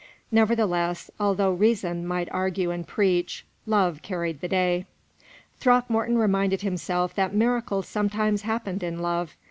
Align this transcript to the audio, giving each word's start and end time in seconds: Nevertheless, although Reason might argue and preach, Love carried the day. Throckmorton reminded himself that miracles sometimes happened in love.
Nevertheless, 0.31 1.11
although 1.19 1.51
Reason 1.53 2.07
might 2.07 2.27
argue 2.31 2.71
and 2.71 2.87
preach, 2.87 3.45
Love 3.67 4.01
carried 4.01 4.41
the 4.41 4.47
day. 4.47 4.87
Throckmorton 5.59 6.17
reminded 6.17 6.61
himself 6.61 7.13
that 7.13 7.35
miracles 7.35 7.87
sometimes 7.87 8.41
happened 8.41 8.81
in 8.81 9.03
love. 9.03 9.35